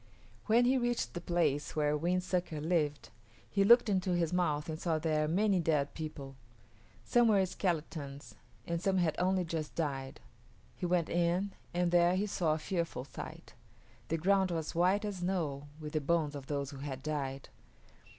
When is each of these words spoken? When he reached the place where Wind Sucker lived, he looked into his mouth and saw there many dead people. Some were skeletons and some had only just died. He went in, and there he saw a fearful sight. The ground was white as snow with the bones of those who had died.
When 0.47 0.65
he 0.65 0.79
reached 0.79 1.13
the 1.13 1.21
place 1.21 1.75
where 1.75 1.95
Wind 1.95 2.23
Sucker 2.23 2.59
lived, 2.59 3.09
he 3.47 3.63
looked 3.63 3.87
into 3.87 4.15
his 4.15 4.33
mouth 4.33 4.67
and 4.67 4.79
saw 4.79 4.97
there 4.97 5.27
many 5.27 5.59
dead 5.59 5.93
people. 5.93 6.35
Some 7.05 7.27
were 7.27 7.45
skeletons 7.45 8.33
and 8.65 8.81
some 8.81 8.97
had 8.97 9.15
only 9.19 9.45
just 9.45 9.75
died. 9.75 10.19
He 10.75 10.87
went 10.87 11.07
in, 11.09 11.51
and 11.71 11.91
there 11.91 12.15
he 12.15 12.25
saw 12.25 12.55
a 12.55 12.57
fearful 12.57 13.05
sight. 13.05 13.53
The 14.07 14.17
ground 14.17 14.49
was 14.49 14.73
white 14.73 15.05
as 15.05 15.17
snow 15.17 15.67
with 15.79 15.93
the 15.93 16.01
bones 16.01 16.33
of 16.33 16.47
those 16.47 16.71
who 16.71 16.77
had 16.77 17.03
died. 17.03 17.49